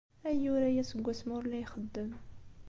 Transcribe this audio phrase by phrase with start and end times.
[0.29, 2.11] Ayyur aya seg wasmi ur la ixeddem.